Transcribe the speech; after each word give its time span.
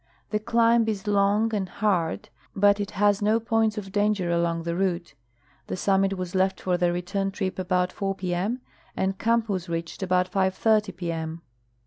The 0.31 0.39
climl) 0.39 0.87
is 0.87 1.05
long 1.05 1.53
and 1.53 1.69
hard, 1.69 2.29
l)ut 2.59 2.79
it 2.79 2.89
has 2.97 3.21
no 3.21 3.39
points 3.39 3.77
of 3.77 3.91
danger 3.91 4.31
along 4.31 4.63
the 4.63 4.75
route. 4.75 5.13
The 5.67 5.77
summit 5.77 6.11
Avas 6.13 6.33
left 6.33 6.59
for 6.61 6.75
the 6.75 6.91
return 6.91 7.29
trip 7.29 7.59
about 7.59 7.91
4:00 7.93 8.17
p. 8.17 8.33
in. 8.33 8.61
and 8.97 9.19
camp 9.19 9.45
Avas 9.45 9.69
reached 9.69 10.01
about 10.01 10.31
5:30 10.31 10.97
p. 10.97 11.11
m. 11.11 11.43